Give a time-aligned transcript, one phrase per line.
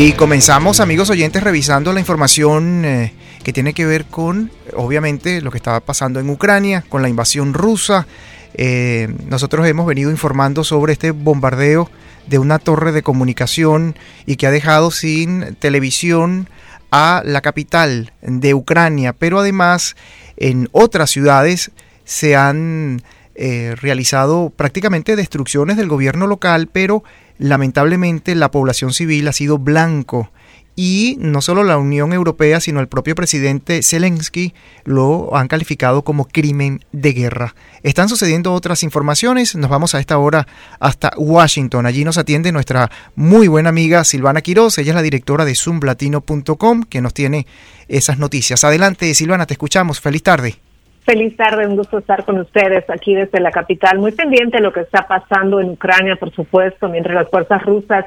[0.00, 3.12] Y comenzamos, amigos oyentes, revisando la información eh,
[3.42, 7.52] que tiene que ver con, obviamente, lo que estaba pasando en Ucrania, con la invasión
[7.52, 8.06] rusa.
[8.54, 11.90] Eh, nosotros hemos venido informando sobre este bombardeo
[12.28, 16.48] de una torre de comunicación y que ha dejado sin televisión
[16.92, 19.96] a la capital de Ucrania, pero además
[20.36, 21.72] en otras ciudades
[22.04, 23.02] se han
[23.34, 27.02] eh, realizado prácticamente destrucciones del gobierno local, pero
[27.38, 30.30] lamentablemente la población civil ha sido blanco
[30.80, 36.28] y no solo la Unión Europea, sino el propio presidente Zelensky lo han calificado como
[36.28, 37.56] crimen de guerra.
[37.82, 40.46] Están sucediendo otras informaciones, nos vamos a esta hora
[40.78, 41.84] hasta Washington.
[41.84, 46.84] Allí nos atiende nuestra muy buena amiga Silvana Quiroz, ella es la directora de zoomlatino.com
[46.84, 47.48] que nos tiene
[47.88, 48.62] esas noticias.
[48.62, 50.00] Adelante Silvana, te escuchamos.
[50.00, 50.67] Feliz tarde.
[51.08, 53.98] Feliz tarde, un gusto estar con ustedes aquí desde la capital.
[53.98, 58.04] Muy pendiente de lo que está pasando en Ucrania, por supuesto, mientras las fuerzas rusas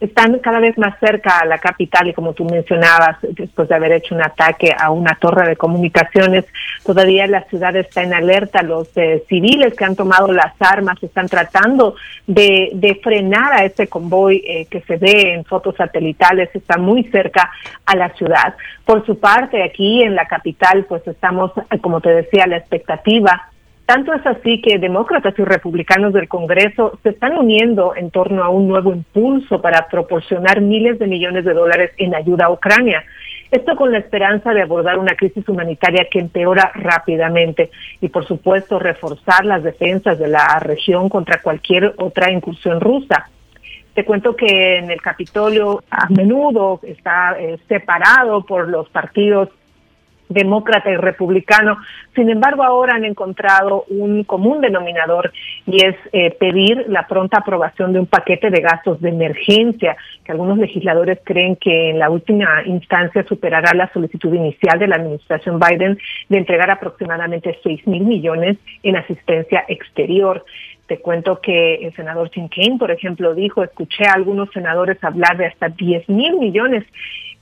[0.00, 3.92] están cada vez más cerca a la capital y como tú mencionabas, después de haber
[3.92, 6.44] hecho un ataque a una torre de comunicaciones,
[6.84, 8.62] todavía la ciudad está en alerta.
[8.62, 11.94] Los eh, civiles que han tomado las armas están tratando
[12.26, 17.50] de, frenar a ese convoy eh, que se ve en fotos satelitales, está muy cerca
[17.86, 18.54] a la ciudad.
[18.84, 23.48] Por su parte, aquí en la capital, pues estamos, como te decía, la expectativa.
[23.86, 28.48] Tanto es así que demócratas y republicanos del Congreso se están uniendo en torno a
[28.48, 33.04] un nuevo impulso para proporcionar miles de millones de dólares en ayuda a Ucrania.
[33.50, 37.70] Esto con la esperanza de abordar una crisis humanitaria que empeora rápidamente
[38.00, 43.28] y, por supuesto, reforzar las defensas de la región contra cualquier otra incursión rusa.
[43.94, 49.50] Te cuento que en el Capitolio a menudo está eh, separado por los partidos
[50.32, 51.78] demócrata y republicano.
[52.14, 55.32] Sin embargo, ahora han encontrado un común denominador
[55.66, 60.32] y es eh, pedir la pronta aprobación de un paquete de gastos de emergencia que
[60.32, 65.58] algunos legisladores creen que en la última instancia superará la solicitud inicial de la administración
[65.58, 65.98] Biden
[66.28, 70.44] de entregar aproximadamente 6 mil millones en asistencia exterior.
[70.86, 75.36] Te cuento que el senador Tim Kaine, por ejemplo, dijo, escuché a algunos senadores hablar
[75.36, 76.84] de hasta 10 mil millones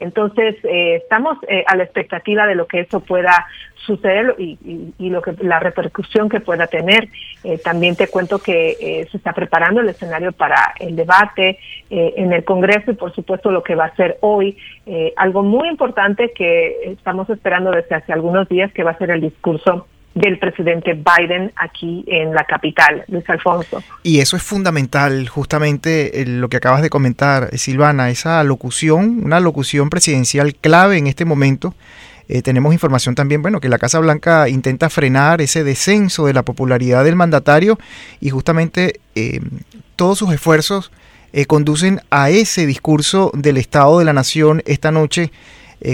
[0.00, 3.46] entonces, eh, estamos eh, a la expectativa de lo que eso pueda
[3.76, 4.58] suceder y,
[4.98, 7.08] lo que la repercusión que pueda tener.
[7.44, 11.58] Eh, también te cuento que se está preparando el escenario para el debate
[11.90, 14.56] en el Congreso y, por supuesto, lo que va a ser hoy.
[15.16, 19.20] algo muy importante que estamos esperando desde hace algunos días, que va a ser el
[19.20, 23.82] discurso del presidente Biden aquí en la capital, Luis Alfonso.
[24.02, 29.40] Y eso es fundamental, justamente eh, lo que acabas de comentar, Silvana, esa locución, una
[29.40, 31.74] locución presidencial clave en este momento.
[32.28, 36.42] Eh, tenemos información también, bueno, que la Casa Blanca intenta frenar ese descenso de la
[36.42, 37.78] popularidad del mandatario
[38.20, 39.40] y justamente eh,
[39.96, 40.90] todos sus esfuerzos
[41.46, 45.30] conducen a ese discurso del Estado de la Nación esta noche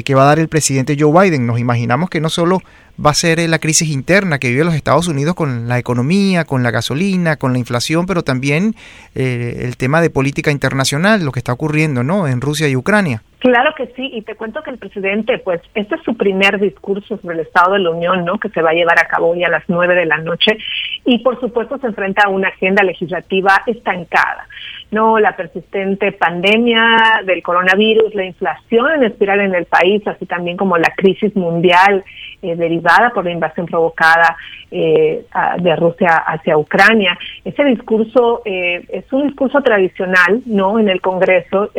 [0.05, 1.47] que va a dar el presidente Joe Biden.
[1.47, 2.61] Nos imaginamos que no solo
[3.05, 6.45] va a ser eh, la crisis interna que vive los Estados Unidos con la economía,
[6.45, 8.75] con la gasolina, con la inflación, pero también
[9.15, 12.27] eh, el tema de política internacional, lo que está ocurriendo ¿no?
[12.27, 13.23] en Rusia y Ucrania.
[13.47, 17.17] Claro que sí, y te cuento que el presidente, pues, este es su primer discurso
[17.19, 18.41] sobre el Estado de la Unión, ¿no?
[18.41, 20.59] Que se va a llevar a cabo hoy a las nueve de la noche,
[21.05, 24.49] y por supuesto se enfrenta a una agenda legislativa estancada,
[24.91, 25.21] ¿no?
[25.21, 30.77] La persistente pandemia del coronavirus, la inflación en espiral en el país, así también como
[30.77, 32.05] la crisis mundial
[32.43, 34.37] eh, derivada por la invasión provocada
[34.73, 35.25] eh,
[35.59, 37.17] de Rusia hacia Ucrania.
[37.45, 40.81] Ese discurso eh, es un discurso tradicional, ¿no?
[40.81, 41.71] En el Congreso,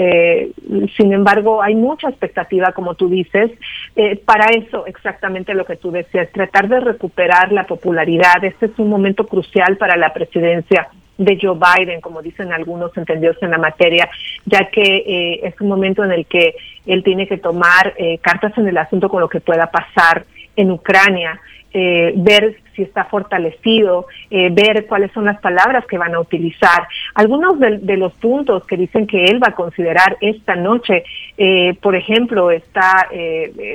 [0.95, 3.51] sin embargo, hay mucha expectativa, como tú dices,
[3.95, 8.43] eh, para eso exactamente lo que tú decías, tratar de recuperar la popularidad.
[8.43, 13.37] Este es un momento crucial para la presidencia de Joe Biden, como dicen algunos entendidos
[13.41, 14.09] en la materia,
[14.45, 18.57] ya que eh, es un momento en el que él tiene que tomar eh, cartas
[18.57, 20.25] en el asunto con lo que pueda pasar
[20.55, 21.39] en Ucrania
[21.73, 26.87] eh, ver si está fortalecido, eh, ver cuáles son las palabras que van a utilizar.
[27.13, 31.03] Algunos de, los puntos que dicen que él va a considerar esta noche,
[31.37, 33.09] eh, por ejemplo, está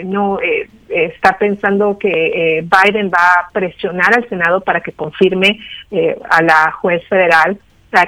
[0.05, 0.39] no
[0.89, 5.59] está pensando que Biden va a presionar al Senado para que confirme
[6.31, 7.59] a la juez federal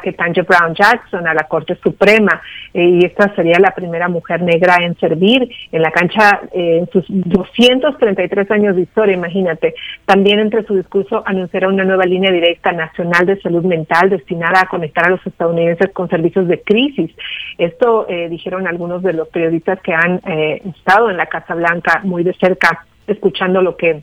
[0.02, 2.40] que Tanja Brown Jackson a la Corte Suprema
[2.72, 6.90] eh, y esta sería la primera mujer negra en servir en la cancha eh, en
[6.90, 9.74] sus 233 años de historia, imagínate.
[10.06, 14.68] También entre su discurso anunciará una nueva línea directa nacional de salud mental destinada a
[14.68, 17.10] conectar a los estadounidenses con servicios de crisis.
[17.58, 22.24] Esto eh, dijeron algunos de los periodistas que han estado en la Casa Blanca muy
[22.24, 24.02] de cerca escuchando lo que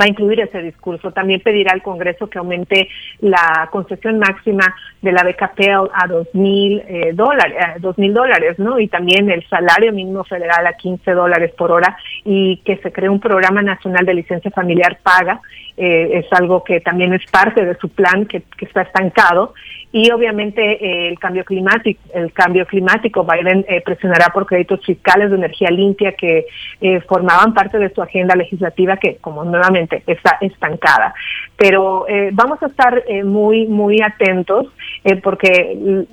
[0.00, 1.12] va a incluir ese discurso.
[1.12, 2.88] También pedirá al Congreso que aumente
[3.20, 8.58] la concesión máxima de la beca Pell a dos mil eh, dólares, dos mil dólares,
[8.58, 8.78] ¿no?
[8.78, 13.08] Y también el salario mínimo federal a 15 dólares por hora y que se cree
[13.08, 15.40] un programa nacional de licencia familiar paga.
[15.76, 19.54] Eh, es algo que también es parte de su plan que, que está estancado
[19.92, 25.28] y obviamente eh, el cambio climático, el cambio climático, Biden eh, presionará por créditos fiscales
[25.28, 26.46] de energía limpia que
[26.80, 31.14] eh, formaban parte de su agenda legislativa que, como nuevamente, está estancada.
[31.56, 34.66] Pero vamos a estar muy, muy atentos
[35.22, 36.06] porque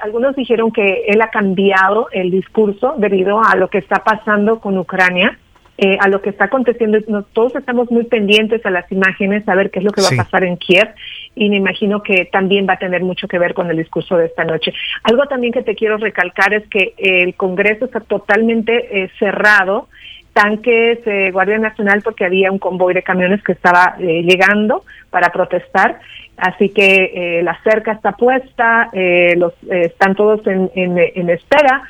[0.00, 4.76] algunos dijeron que él ha cambiado el discurso debido a lo que está pasando con
[4.76, 5.38] Ucrania
[5.80, 6.98] eh, a lo que está aconteciendo.
[7.32, 10.24] todos estamos muy pendientes a las imágenes, a ver qué es lo que va a
[10.24, 10.88] pasar en Kiev
[11.36, 14.26] y me imagino que también va a tener mucho que ver con el discurso de
[14.26, 14.72] esta noche.
[15.04, 19.86] Algo también que te quiero recalcar es que el Congreso está totalmente eh, cerrado
[20.32, 25.30] tanques de Guardia Nacional porque había un convoy de camiones que estaba eh, llegando para
[25.30, 26.00] protestar.
[26.36, 28.90] Así que la cerca está puesta,
[29.36, 31.82] los, están todos en, en espera.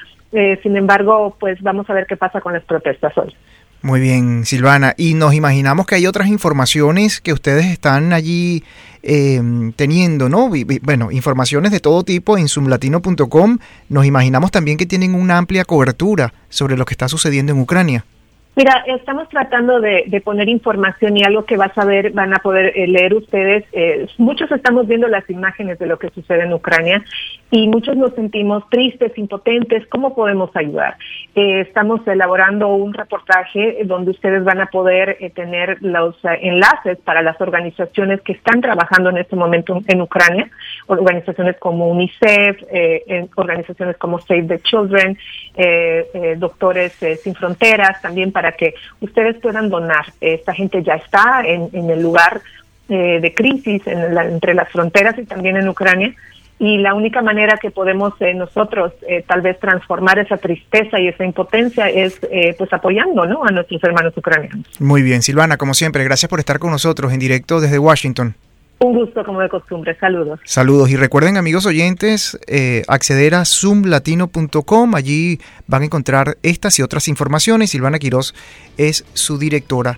[0.63, 3.35] sin embargo, pues vamos a ver qué pasa con las protestas hoy.
[3.83, 4.95] Muy bien, Silvana.
[4.97, 8.65] Y nos imaginamos que hay otras informaciones que ustedes están allí
[9.03, 9.41] eh,
[9.77, 10.51] teniendo, ¿no?
[10.83, 13.59] bueno, informaciones de todo tipo en zoomlatino.com.
[13.89, 18.05] Nos imaginamos también que tienen una amplia cobertura sobre lo que está sucediendo en Ucrania.
[18.59, 22.73] Mira, estamos tratando de, poner información y algo que vas a ver, van a poder
[22.75, 23.65] eh, leer ustedes.
[23.71, 27.05] Eh, muchos estamos viendo las imágenes de lo que sucede en Ucrania
[27.53, 29.87] y muchos nos sentimos tristes, impotentes.
[29.87, 30.97] ¿Cómo podemos ayudar?
[31.37, 37.41] Eh, estamos elaborando un reportaje donde ustedes van a poder tener los enlaces para las
[37.41, 40.51] organizaciones que están trabajando en este momento en Ucrania,
[40.89, 42.63] organizaciones como UNICEF,
[43.37, 45.17] organizaciones como Save the Children,
[46.39, 46.93] Doctores
[47.23, 50.07] Sin Fronteras, también para que ustedes puedan donar.
[50.21, 52.41] Esta gente ya está en, el lugar
[52.89, 56.15] eh, de crisis entre las fronteras y también en Ucrania.
[56.61, 61.07] Y la única manera que podemos eh, nosotros eh, tal vez transformar esa tristeza y
[61.07, 62.19] esa impotencia es
[62.57, 63.45] pues apoyando ¿no?
[63.45, 64.67] a nuestros hermanos ucranianos.
[64.81, 68.35] Muy bien, Silvana, como siempre, gracias por estar con nosotros en directo desde Washington.
[68.81, 69.97] Un gusto, como de costumbre.
[69.99, 70.39] Saludos.
[70.45, 70.91] Saludos.
[70.91, 74.95] Y recuerden, amigos oyentes, eh, acceder a zoomlatino.com.
[74.95, 77.71] Allí van a encontrar estas y otras informaciones.
[77.71, 78.35] Silvana Quiroz
[78.77, 79.97] es su directora